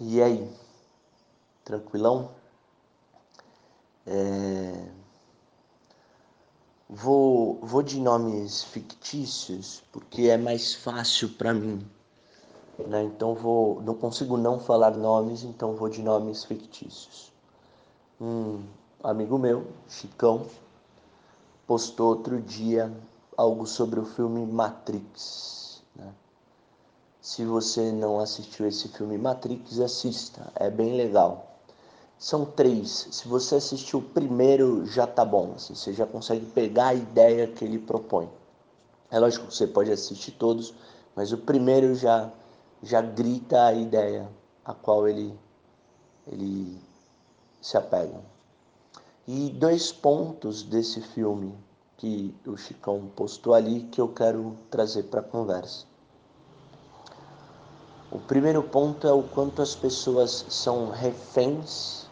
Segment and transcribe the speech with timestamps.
[0.00, 0.50] E aí?
[1.64, 2.30] Tranquilão?
[4.06, 4.88] É...
[6.88, 11.84] Vou, vou de nomes fictícios porque é mais fácil para mim.
[12.78, 13.04] Né?
[13.04, 17.32] Então vou, não consigo não falar nomes, então vou de nomes fictícios.
[18.20, 18.62] Um
[19.02, 20.46] amigo meu, Chicão,
[21.66, 22.92] postou outro dia
[23.36, 25.73] algo sobre o filme Matrix.
[27.24, 31.56] Se você não assistiu esse filme Matrix, assista, é bem legal.
[32.18, 33.08] São três.
[33.12, 35.54] Se você assistiu o primeiro, já tá bom.
[35.56, 38.28] Assim, você já consegue pegar a ideia que ele propõe.
[39.10, 40.74] É lógico que você pode assistir todos,
[41.16, 42.30] mas o primeiro já
[42.82, 44.28] já grita a ideia
[44.62, 45.34] a qual ele
[46.26, 46.78] ele
[47.58, 48.20] se apega.
[49.26, 51.54] E dois pontos desse filme
[51.96, 55.93] que o Chicão postou ali que eu quero trazer para a conversa.
[58.14, 62.06] O primeiro ponto é o quanto as pessoas são reféns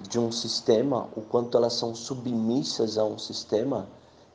[0.00, 3.86] de um sistema, o quanto elas são submissas a um sistema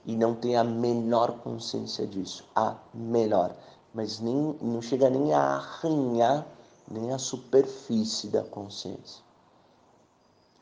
[0.05, 3.55] e não têm a menor consciência disso, a menor,
[3.91, 6.45] mas nem não chega nem a arranhar
[6.87, 9.23] nem a superfície da consciência.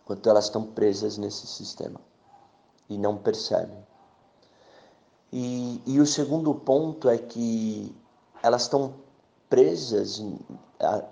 [0.06, 2.00] Quanto elas estão presas nesse sistema
[2.90, 3.86] e não percebem.
[5.34, 7.94] E, e o segundo ponto é que
[8.42, 9.01] elas estão
[9.52, 10.24] presas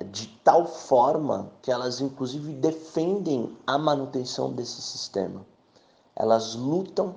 [0.10, 5.46] de tal forma que elas, inclusive, defendem a manutenção desse sistema.
[6.16, 7.16] Elas lutam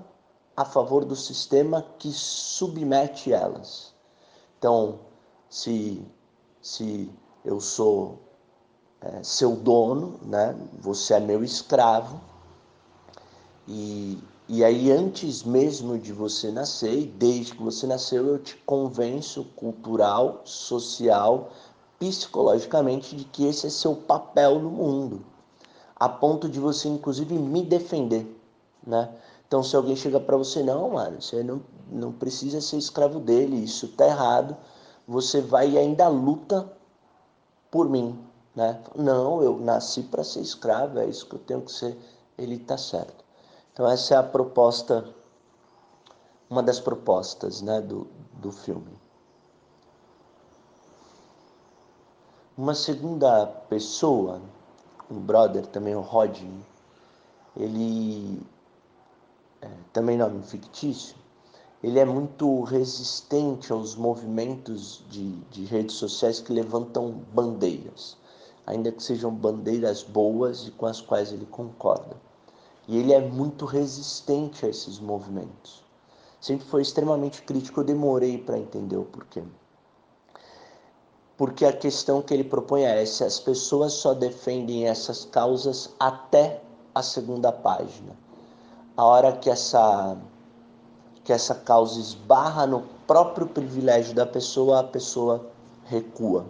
[0.56, 3.94] a favor do sistema que submete elas.
[4.58, 4.98] Então,
[5.48, 6.04] se,
[6.60, 7.08] se
[7.44, 8.18] eu sou
[9.00, 10.56] é, seu dono, né?
[10.78, 12.20] Você é meu escravo.
[13.66, 14.18] E,
[14.48, 19.44] e aí, antes mesmo de você nascer, e desde que você nasceu, eu te convenço
[19.56, 21.50] cultural, social,
[21.98, 25.24] psicologicamente de que esse é seu papel no mundo,
[25.94, 28.26] a ponto de você, inclusive, me defender,
[28.84, 29.08] né?
[29.46, 33.56] Então, se alguém chega para você, não, mano, você não, não precisa ser escravo dele,
[33.56, 34.56] isso tá errado,
[35.06, 36.72] você vai e ainda luta
[37.70, 38.18] por mim,
[38.56, 38.80] né?
[38.96, 41.96] Não, eu nasci para ser escravo, é isso que eu tenho que ser.
[42.36, 43.21] Ele está certo.
[43.72, 45.04] Então essa é a proposta,
[46.48, 49.00] uma das propostas né, do, do filme.
[52.56, 54.40] Uma segunda pessoa,
[55.10, 56.64] um brother também, o Rodney,
[57.56, 58.42] ele,
[59.60, 61.16] é, também nome fictício,
[61.82, 68.16] ele é muito resistente aos movimentos de, de redes sociais que levantam bandeiras
[68.66, 72.16] ainda que sejam bandeiras boas e com as quais ele concorda.
[72.88, 75.82] E ele é muito resistente a esses movimentos.
[76.40, 79.42] Sempre foi extremamente crítico, eu demorei para entender o porquê.
[81.36, 86.62] Porque a questão que ele propõe é se as pessoas só defendem essas causas até
[86.94, 88.16] a segunda página.
[88.96, 90.18] A hora que essa
[91.24, 95.46] que essa causa esbarra no próprio privilégio da pessoa, a pessoa
[95.84, 96.46] recua.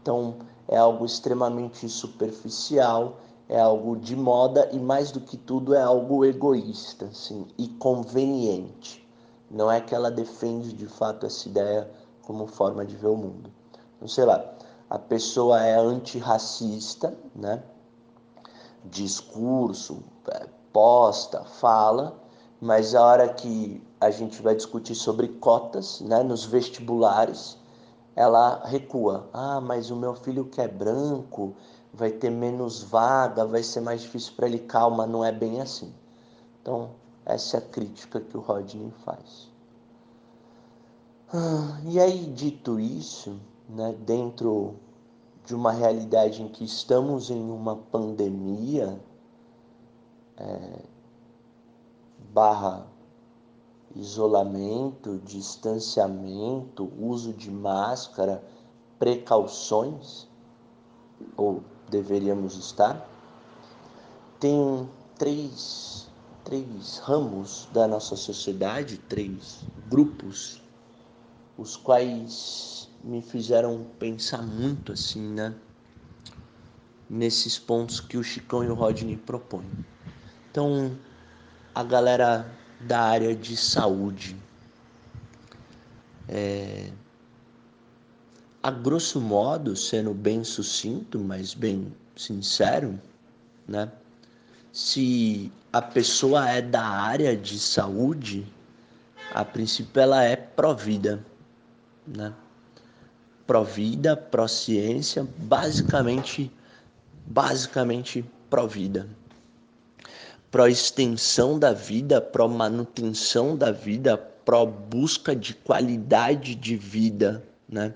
[0.00, 0.36] Então,
[0.68, 3.16] é algo extremamente superficial,
[3.48, 9.06] é algo de moda e mais do que tudo é algo egoísta, assim, e conveniente.
[9.50, 11.90] Não é que ela defende de fato essa ideia
[12.22, 13.50] como forma de ver o mundo.
[13.96, 14.44] Então, sei lá,
[14.88, 17.62] a pessoa é antirracista, né?
[18.84, 22.18] Discurso, é, posta, fala,
[22.60, 27.58] mas a hora que a gente vai discutir sobre cotas, né, nos vestibulares,
[28.14, 29.28] ela recua.
[29.32, 31.54] Ah, mas o meu filho que é branco
[31.92, 34.58] vai ter menos vaga, vai ser mais difícil para ele.
[34.58, 35.92] Calma, não é bem assim.
[36.60, 36.90] Então,
[37.24, 39.50] essa é a crítica que o Rodney faz.
[41.32, 44.74] Ah, e aí, dito isso, né, dentro
[45.46, 49.00] de uma realidade em que estamos em uma pandemia,
[50.36, 50.82] é,
[52.32, 52.86] barra
[53.94, 58.42] isolamento, distanciamento, uso de máscara,
[58.98, 60.26] precauções,
[61.36, 63.08] ou deveríamos estar,
[64.40, 66.08] tem três,
[66.44, 70.60] três ramos da nossa sociedade, três grupos,
[71.56, 75.54] os quais me fizeram pensar muito assim, né?
[77.08, 79.70] Nesses pontos que o Chicão e o Rodney propõem.
[80.50, 80.96] Então,
[81.74, 82.50] a galera
[82.82, 84.36] da área de saúde.
[86.28, 86.90] É,
[88.62, 92.98] a grosso modo, sendo bem sucinto, mas bem sincero,
[93.66, 93.90] né?
[94.72, 98.46] Se a pessoa é da área de saúde,
[99.32, 101.24] a princípio ela é pró-vida,
[102.06, 102.32] né?
[103.46, 106.50] pró-vida, pró-ciência, basicamente,
[107.26, 108.24] basicamente
[110.52, 110.62] pró-vida.
[110.62, 117.94] Pró-extensão da vida, pró-manutenção da vida, pró-busca de qualidade de vida, né?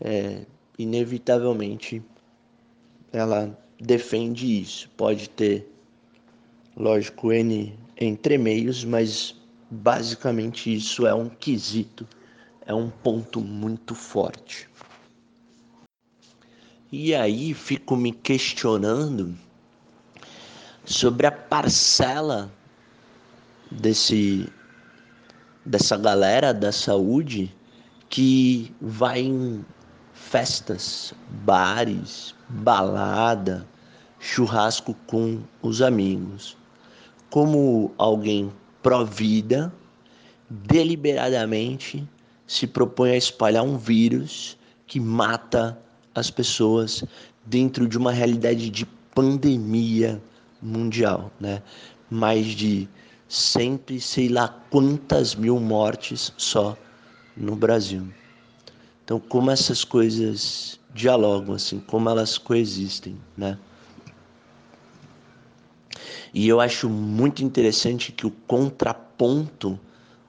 [0.00, 0.46] É,
[0.78, 2.02] inevitavelmente,
[3.12, 4.88] ela defende isso.
[4.96, 5.70] Pode ter,
[6.74, 9.34] lógico, N entremeios, mas
[9.70, 12.06] basicamente isso é um quesito,
[12.64, 14.68] é um ponto muito forte.
[16.90, 19.36] E aí fico me questionando
[20.88, 22.50] sobre a parcela
[23.70, 24.50] desse
[25.64, 27.54] dessa galera da saúde
[28.08, 29.62] que vai em
[30.14, 31.12] festas,
[31.44, 33.66] bares, balada,
[34.18, 36.56] churrasco com os amigos.
[37.28, 38.50] Como alguém
[38.82, 39.70] pró-vida,
[40.48, 42.08] deliberadamente
[42.46, 44.56] se propõe a espalhar um vírus
[44.86, 45.78] que mata
[46.14, 47.04] as pessoas
[47.44, 50.18] dentro de uma realidade de pandemia
[50.60, 51.62] mundial, né?
[52.10, 52.88] Mais de
[53.28, 56.76] sempre sei lá quantas mil mortes só
[57.36, 58.08] no Brasil.
[59.04, 63.58] Então, como essas coisas dialogam, assim, como elas coexistem, né?
[66.32, 69.78] E eu acho muito interessante que o contraponto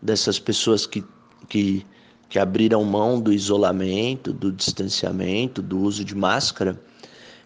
[0.01, 1.03] dessas pessoas que,
[1.47, 1.85] que,
[2.29, 6.81] que abriram mão do isolamento, do distanciamento, do uso de máscara,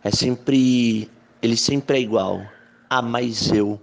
[0.04, 1.10] é sempre.
[1.42, 2.42] Ele sempre é igual.
[2.90, 3.80] Ah, mas eu.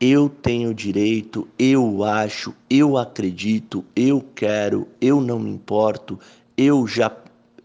[0.00, 6.20] Eu tenho direito, eu acho, eu acredito, eu quero, eu não me importo,
[6.56, 7.10] eu já,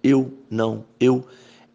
[0.02, 1.24] eu não, eu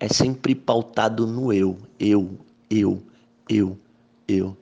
[0.00, 2.38] é sempre pautado no eu, eu,
[2.69, 3.00] eu,
[3.48, 3.78] eu,
[4.26, 4.56] eu.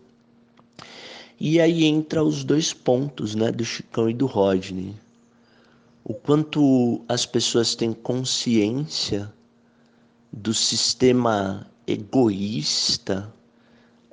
[1.38, 4.94] E aí entra os dois pontos, né, do Chicão e do Rodney.
[6.02, 9.32] O quanto as pessoas têm consciência
[10.32, 13.32] do sistema egoísta,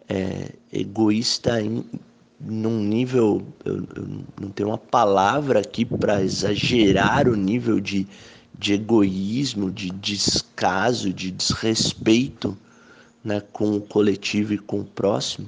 [0.09, 1.85] é, egoísta em,
[2.39, 4.07] num nível, eu, eu
[4.39, 8.07] não tenho uma palavra aqui para exagerar o nível de
[8.63, 12.57] de egoísmo, de descaso, de desrespeito
[13.23, 15.47] né, com o coletivo e com o próximo.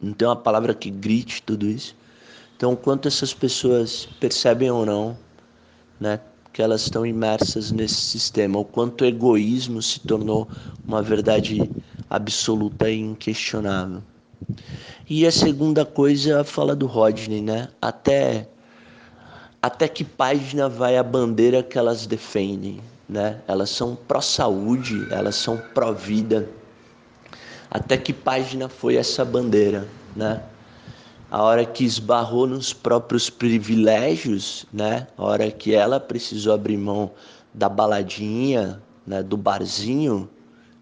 [0.00, 1.94] Não tem uma palavra que grite tudo isso.
[2.56, 5.18] Então, quanto essas pessoas percebem ou não,
[6.00, 6.20] né,
[6.52, 10.48] que elas estão imersas nesse sistema, o quanto o egoísmo se tornou
[10.86, 11.70] uma verdade
[12.08, 14.02] absoluta e inquestionável.
[15.08, 17.68] E a segunda coisa fala do Rodney, né?
[17.80, 18.48] Até
[19.62, 23.40] até que página vai a bandeira que elas defendem, né?
[23.48, 26.48] Elas são pró-saúde, elas são pró-vida.
[27.70, 30.42] Até que página foi essa bandeira, né?
[31.30, 35.08] A hora que esbarrou nos próprios privilégios, né?
[35.18, 37.10] A hora que ela precisou abrir mão
[37.52, 39.22] da baladinha, né?
[39.22, 40.28] Do barzinho,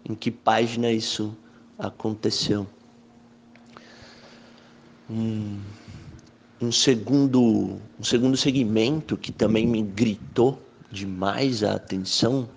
[0.07, 1.35] em que página isso
[1.77, 2.67] aconteceu?
[5.09, 5.59] Hum
[6.61, 10.61] um segundo, um segundo segmento que também me gritou
[10.91, 12.47] demais a atenção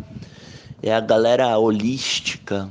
[0.81, 2.71] é a galera holística,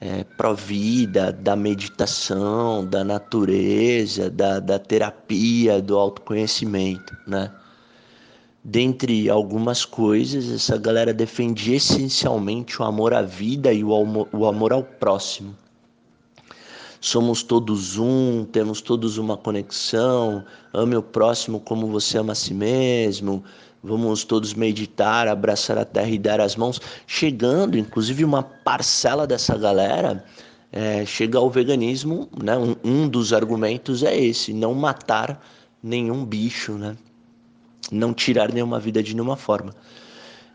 [0.00, 7.50] é, pró-vida, da meditação, da natureza, da, da terapia, do autoconhecimento, né?
[8.68, 14.82] Dentre algumas coisas, essa galera defendia essencialmente o amor à vida e o amor, ao
[14.82, 15.54] próximo
[17.00, 22.52] somos todos um, temos todos uma conexão, ame o próximo como você ama a si
[22.52, 23.44] mesmo,
[23.84, 29.56] vamos todos meditar, abraçar a terra e dar as mãos, chegando, inclusive uma parcela dessa
[29.56, 30.24] galera
[30.72, 32.58] é, chega ao veganismo, né?
[32.58, 35.40] Um, um, dos argumentos é esse, não matar
[35.80, 36.96] nenhum bicho, né?
[37.90, 39.74] Não tirar nenhuma vida de nenhuma forma.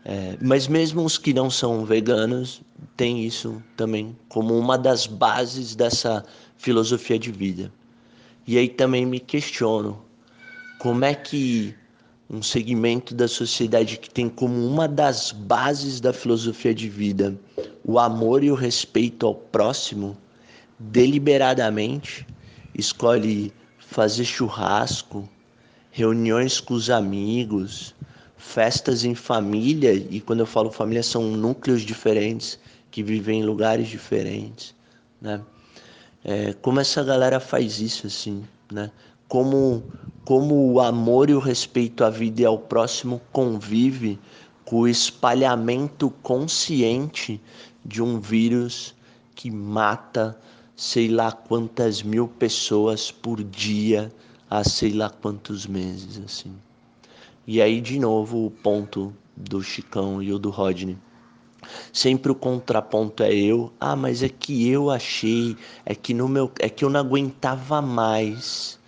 [0.04, 2.60] É, mas mesmo os que não são veganos
[2.96, 6.24] têm isso também como uma das bases dessa
[6.56, 7.72] filosofia de vida.
[8.46, 10.02] E aí também me questiono
[10.80, 11.74] como é que
[12.28, 17.38] um segmento da sociedade que tem como uma das bases da filosofia de vida
[17.84, 20.16] o amor e o respeito ao próximo,
[20.78, 22.26] deliberadamente
[22.74, 25.28] escolhe fazer churrasco,
[25.92, 27.94] reuniões com os amigos,
[28.36, 32.58] festas em família, e quando eu falo família, são núcleos diferentes
[32.90, 34.74] que vivem em lugares diferentes,
[35.20, 35.42] né?
[36.24, 38.90] É, como essa galera faz isso, assim, né?
[39.28, 39.84] Como,
[40.24, 44.18] como o amor e o respeito à vida e ao próximo convive
[44.64, 47.40] com o espalhamento consciente
[47.84, 48.94] de um vírus
[49.34, 50.38] que mata
[50.74, 54.10] sei lá quantas mil pessoas por dia
[54.52, 56.54] há sei lá quantos meses, assim.
[57.46, 60.98] E aí, de novo, o ponto do Chicão e o do Rodney.
[61.90, 63.72] Sempre o contraponto é eu.
[63.80, 65.56] Ah, mas é que eu achei,
[65.86, 68.78] é que no meu, é que eu não aguentava mais.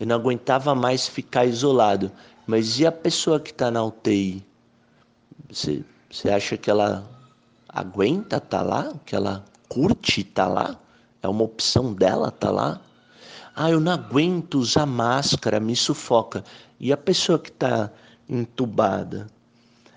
[0.00, 2.10] Eu não aguentava mais ficar isolado.
[2.44, 4.44] Mas e a pessoa que está na UTI?
[5.48, 7.08] Você, você acha que ela
[7.68, 8.92] aguenta tá lá?
[9.06, 10.76] Que ela curte tá lá?
[11.22, 12.80] É uma opção dela tá lá?
[13.56, 16.42] Ah, eu não aguento usar máscara, me sufoca.
[16.80, 17.88] E a pessoa que está
[18.28, 19.28] entubada?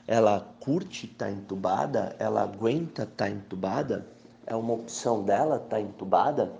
[0.06, 2.16] Ela curte estar tá entubada?
[2.20, 4.06] Ela aguenta estar tá entubada?
[4.46, 6.54] É uma opção dela estar tá entubada?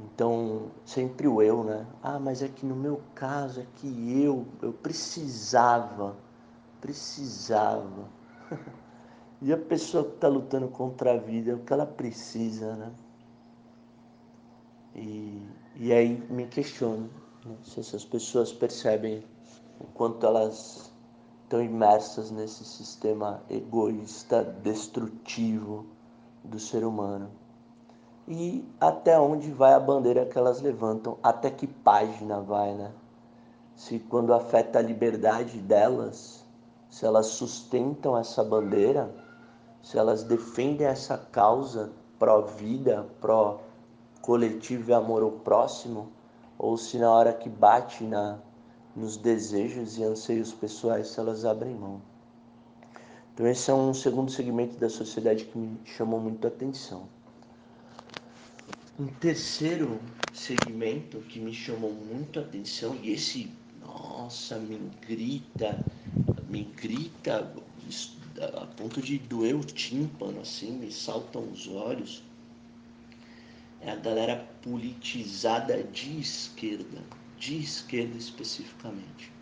[0.00, 1.86] Então, sempre o eu, né?
[2.02, 6.16] Ah, mas é que no meu caso, é que eu, eu precisava,
[6.80, 8.08] precisava.
[9.40, 12.92] e a pessoa que está lutando contra a vida, é o que ela precisa, né?
[14.98, 15.40] E,
[15.76, 17.08] e aí me questiono
[17.44, 17.54] né?
[17.62, 19.22] se essas pessoas percebem
[19.80, 20.92] o quanto elas
[21.44, 25.86] estão imersas nesse sistema egoísta, destrutivo
[26.42, 27.30] do ser humano.
[28.26, 32.92] E até onde vai a bandeira que elas levantam, até que página vai, né?
[33.76, 36.44] Se quando afeta a liberdade delas,
[36.90, 39.14] se elas sustentam essa bandeira,
[39.80, 43.06] se elas defendem essa causa pró-vida,
[44.22, 46.12] pró-coletivo e amor ao próximo,
[46.58, 48.38] ou se na hora que bate na
[48.94, 52.02] nos desejos e anseios pessoais elas abrem mão.
[53.32, 57.08] Então esse é um segundo segmento da sociedade que me chamou muito a atenção.
[58.98, 60.00] Um terceiro
[60.32, 65.84] segmento que me chamou muito a atenção e esse, nossa, me grita,
[66.48, 67.54] me grita
[68.56, 72.27] a ponto de doer o tímpano, assim, me saltam os olhos.
[73.80, 77.02] É a galera politizada de esquerda
[77.38, 79.32] de esquerda especificamente.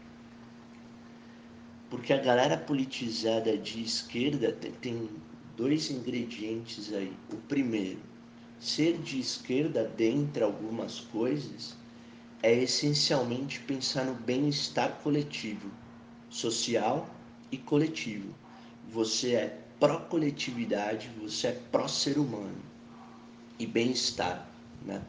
[1.89, 5.11] Porque a galera politizada de esquerda tem, tem
[5.57, 7.17] dois ingredientes aí.
[7.33, 8.01] O primeiro,
[8.61, 11.77] ser de esquerda, dentre algumas coisas,
[12.43, 15.71] é essencialmente pensar no bem-estar coletivo,
[16.29, 17.09] social
[17.51, 18.35] e coletivo.
[18.91, 22.76] Você é pró-coletividade, você é pró-ser humano
[23.59, 24.47] e bem-estar,
[24.85, 25.03] né?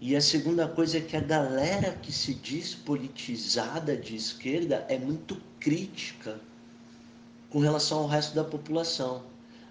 [0.00, 4.98] E a segunda coisa é que a galera que se diz politizada de esquerda é
[4.98, 6.38] muito crítica
[7.48, 9.24] com relação ao resto da população.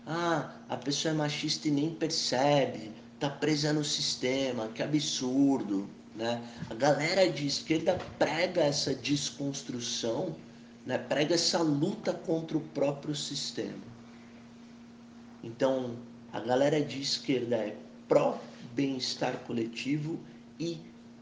[0.08, 6.42] Ah, a pessoa é machista e nem percebe, tá presa no sistema, que absurdo, né?
[6.70, 10.36] A galera de esquerda prega essa desconstrução,
[10.86, 10.98] né?
[10.98, 13.84] Prega essa luta contra o próprio sistema.
[15.44, 15.98] Então,
[16.36, 17.77] a galera de esquerda é
[18.10, 18.38] pró
[18.74, 20.20] bem-estar coletivo
[20.60, 20.77] e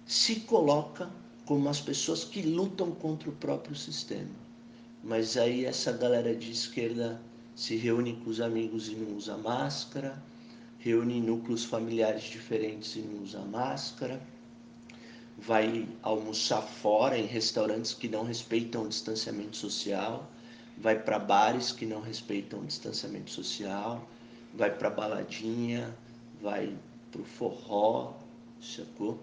[0.08, 1.08] se coloca
[1.46, 4.32] como as pessoas que lutam contra o próprio sistema.
[5.04, 7.22] Mas aí essa galera de esquerda
[7.56, 10.20] se reúne com os amigos e não usa máscara,
[10.80, 14.20] reúne núcleos familiares diferentes e não usa máscara,
[15.38, 20.28] vai almoçar fora em restaurantes que não respeitam o distanciamento social,
[20.76, 24.10] vai para bares que não respeitam o distanciamento social,
[24.54, 25.96] vai para baladinha,
[26.42, 26.76] vai
[27.12, 28.14] pro forró,
[28.62, 29.20] sacou?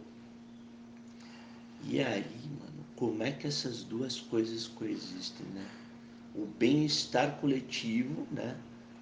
[1.84, 2.24] E aí,
[2.60, 5.66] mano, como é que essas duas coisas coexistem, né?
[6.34, 8.56] O bem-estar coletivo, né?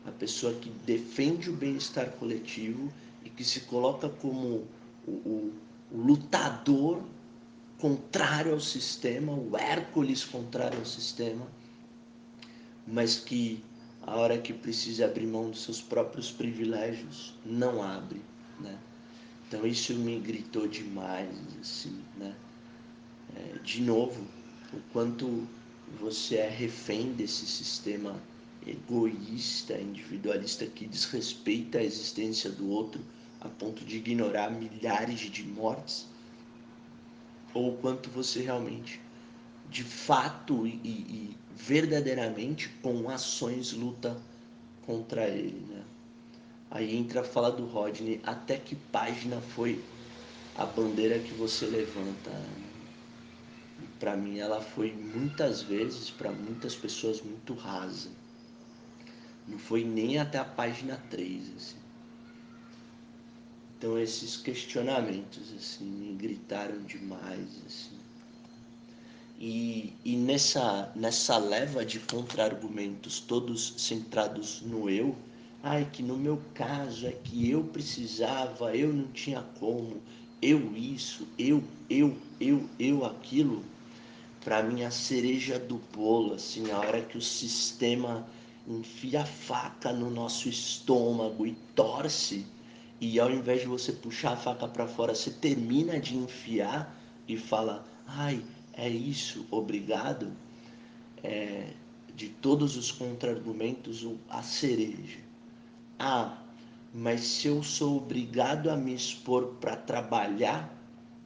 [0.06, 2.92] A pessoa que defende o bem-estar coletivo
[3.25, 4.66] e que se coloca como
[5.06, 5.52] o, o,
[5.92, 7.02] o lutador
[7.78, 11.47] contrário ao sistema, o Hércules contrário ao sistema,
[12.87, 13.62] mas que
[14.09, 18.21] a hora que precisa abrir mão dos seus próprios privilégios, não abre
[18.61, 18.79] né?
[19.47, 22.35] Então isso me gritou demais, assim, né?
[23.37, 24.27] É, de novo,
[24.73, 25.47] o quanto
[25.99, 28.21] você é refém desse sistema
[28.67, 33.00] egoísta, individualista que desrespeita a existência do outro
[33.41, 36.07] a ponto de ignorar milhares de mortes,
[37.55, 39.00] ou o quanto você realmente,
[39.71, 44.17] de fato e, e verdadeiramente, com ações luta
[44.87, 45.85] contra ele, né?
[46.71, 49.83] Aí entra a fala do Rodney, até que página foi
[50.55, 52.31] a bandeira que você levanta?
[53.99, 58.11] Para mim ela foi muitas vezes, para muitas pessoas, muito rasa.
[59.47, 61.79] Não foi nem até a página 3, assim.
[63.79, 67.98] Então esses questionamentos assim me gritaram demais assim.
[69.40, 75.14] E, e nessa, nessa leva de contra-argumentos, todos centrados no eu,
[75.62, 80.00] Ai, que no meu caso é que eu precisava, eu não tinha como,
[80.40, 83.64] eu isso, eu, eu, eu, eu aquilo.
[84.45, 88.26] para mim a cereja do bolo, assim, a hora que o sistema
[88.66, 92.47] enfia a faca no nosso estômago e torce,
[93.00, 96.97] e ao invés de você puxar a faca para fora, você termina de enfiar
[97.28, 98.42] e fala: "Ai,
[98.78, 100.32] é isso, obrigado".
[101.23, 101.75] É,
[102.18, 105.20] de todos os contra-argumentos, a cereja.
[105.99, 106.37] Ah,
[106.92, 110.68] mas se eu sou obrigado a me expor para trabalhar,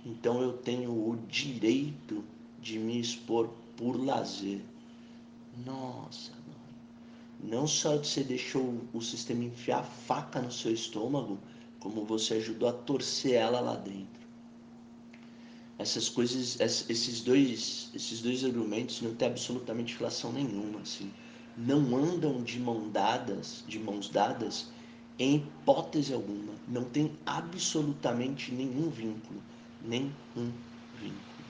[0.05, 2.23] então eu tenho o direito
[2.61, 4.61] de me expor por lazer.
[5.65, 6.33] Nossa.
[7.43, 11.39] Não só você deixou o sistema enfiar faca no seu estômago,
[11.81, 14.22] como você ajudou a torcer ela lá dentro.
[15.83, 21.11] Essas coisas, esses dois, esses dois argumentos não têm absolutamente relação nenhuma, assim.
[21.59, 24.69] Não andam de mão dadas, de mãos dadas,
[25.19, 26.53] em hipótese alguma.
[26.69, 29.43] Não tem absolutamente nenhum vínculo,
[29.85, 30.53] nenhum
[31.01, 31.43] vínculo.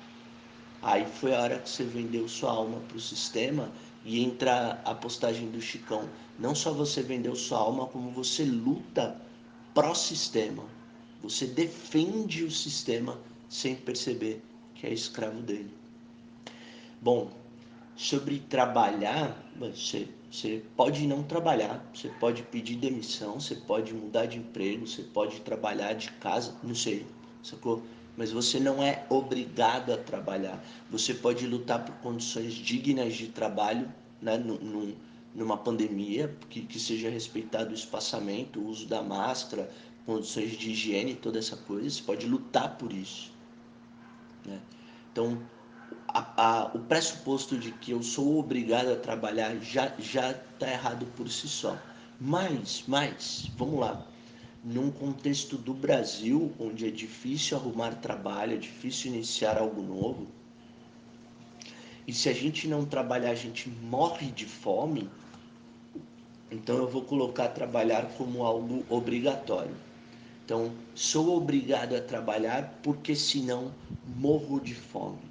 [0.81, 3.71] Aí foi a hora que você vendeu sua alma para o sistema
[4.03, 6.09] e entra a postagem do Chicão.
[6.39, 9.21] Não só você vendeu sua alma, como você luta
[9.75, 10.65] pró-sistema.
[11.23, 13.19] Você defende o sistema
[13.53, 14.43] sem perceber
[14.75, 15.71] que é escravo dele.
[17.01, 17.31] Bom,
[17.95, 24.39] sobre trabalhar, você, você pode não trabalhar, você pode pedir demissão, você pode mudar de
[24.39, 27.05] emprego, você pode trabalhar de casa, não sei,
[27.43, 27.83] sacou?
[28.17, 30.63] mas você não é obrigado a trabalhar.
[30.91, 33.91] Você pode lutar por condições dignas de trabalho,
[34.21, 34.95] né, num,
[35.35, 39.71] numa pandemia, que, que seja respeitado o espaçamento, o uso da máscara,
[40.05, 41.89] condições de higiene, toda essa coisa.
[41.89, 43.33] Você pode lutar por isso.
[44.45, 44.59] Né?
[45.11, 45.41] Então,
[46.09, 51.07] a, a, o pressuposto de que eu sou obrigado a trabalhar já já está errado
[51.17, 51.77] por si só.
[52.21, 54.07] Mas, mas, vamos lá
[54.65, 60.29] num contexto do Brasil, onde é difícil arrumar trabalho, é difícil iniciar algo novo,
[62.07, 65.09] e se a gente não trabalhar, a gente morre de fome,
[66.51, 69.75] então eu vou colocar trabalhar como algo obrigatório.
[70.45, 73.73] Então, sou obrigado a trabalhar porque senão
[74.05, 75.23] morro de fome.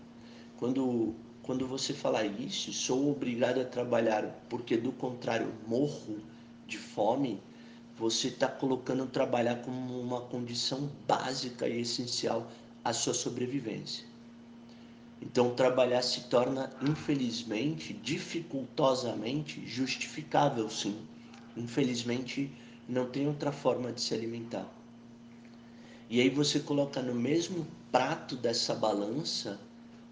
[0.58, 6.20] Quando, quando você falar isso, sou obrigado a trabalhar porque do contrário morro
[6.66, 7.42] de fome,
[7.98, 12.50] você está colocando trabalhar como uma condição básica e essencial
[12.84, 14.06] à sua sobrevivência.
[15.22, 20.98] Então, trabalhar se torna, infelizmente, dificultosamente justificável, sim.
[21.56, 22.50] Infelizmente,
[22.88, 24.81] não tem outra forma de se alimentar.
[26.12, 29.58] E aí você coloca no mesmo prato dessa balança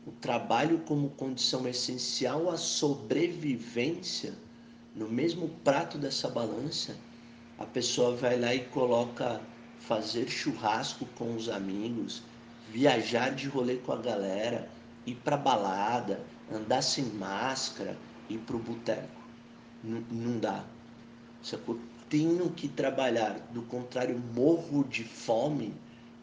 [0.08, 4.34] o trabalho como condição essencial à sobrevivência,
[4.96, 6.96] no mesmo prato dessa balança,
[7.58, 9.42] a pessoa vai lá e coloca
[9.82, 12.24] fazer churrasco com os amigos,
[12.70, 14.70] viajar de rolê com a galera,
[15.06, 17.98] ir pra balada, andar sem máscara,
[18.30, 19.22] ir pro boteco.
[19.84, 20.64] não dá.
[21.44, 21.78] Sacou?
[22.08, 25.74] Tenho que trabalhar, do contrário, morro de fome,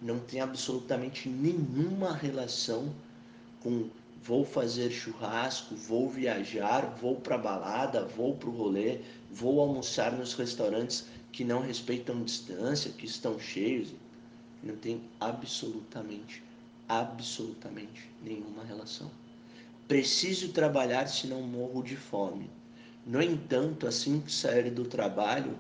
[0.07, 2.95] não tem absolutamente nenhuma relação
[3.61, 3.91] com
[4.23, 11.07] vou fazer churrasco, vou viajar, vou pra balada, vou pro rolê, vou almoçar nos restaurantes
[11.33, 13.93] que não respeitam distância, que estão cheios,
[14.63, 16.43] não tem absolutamente,
[16.89, 19.11] absolutamente nenhuma relação.
[19.89, 22.51] Preciso trabalhar se não morro de fome.
[23.05, 25.57] No entanto, assim que sair do trabalho,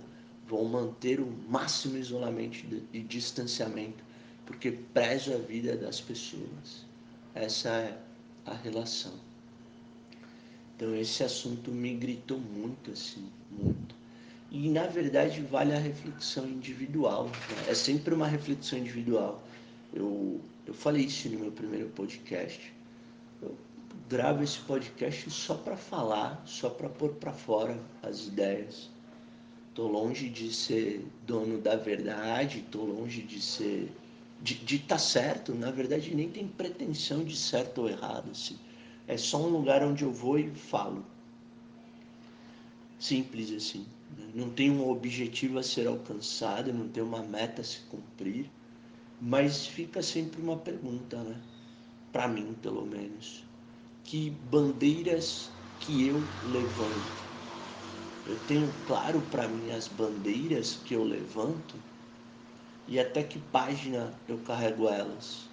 [0.49, 4.06] vou manter o máximo isolamento e distanciamento,
[4.47, 6.87] porque prezo a vida das pessoas.
[7.35, 7.99] Essa é
[8.47, 9.13] a relação.
[10.75, 13.95] Então esse assunto me gritou muito assim, muito.
[14.51, 17.25] E na verdade vale a reflexão individual.
[17.27, 17.33] Né?
[17.69, 19.43] É sempre uma reflexão individual.
[19.93, 22.73] Eu, eu falei isso no meu primeiro podcast.
[23.43, 23.57] Eu
[24.09, 28.91] gravo esse podcast só para falar, só para pôr para fora as ideias.
[29.75, 33.91] Tô longe de ser dono da verdade, tô longe de ser
[34.55, 38.59] de estar tá certo, na verdade nem tem pretensão de certo ou errado, assim.
[39.07, 41.05] É só um lugar onde eu vou e falo.
[42.99, 43.87] Simples assim.
[44.35, 48.51] Não tem um objetivo a ser alcançado, não tem uma meta a se cumprir,
[49.21, 51.37] mas fica sempre uma pergunta, né?
[52.13, 53.45] Para mim, pelo menos.
[54.05, 57.25] Que bandeiras que eu levanto?
[58.25, 61.77] Eu tenho claro para mim as bandeiras que eu levanto
[62.89, 65.49] e até que página eu carrego elas.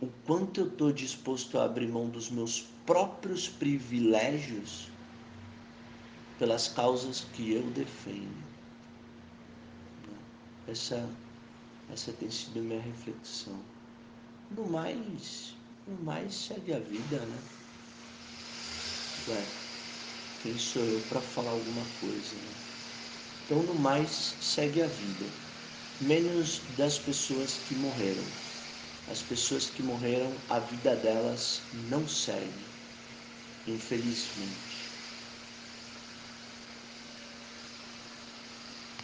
[0.00, 4.90] O quanto eu estou disposto a abrir mão dos meus próprios privilégios
[6.38, 8.34] pelas causas que eu defendo.
[10.66, 11.08] Essa,
[11.92, 13.58] essa tem sido minha reflexão.
[14.56, 15.54] No mais,
[15.86, 17.38] no mais segue a vida, né?
[19.28, 19.46] Ué,
[20.40, 22.54] quem sou eu para falar alguma coisa, né?
[23.44, 25.26] Então, no mais, segue a vida.
[26.00, 28.32] Menos das pessoas que morreram.
[29.06, 32.66] As pessoas que morreram, a vida delas não segue,
[33.66, 34.69] infelizmente.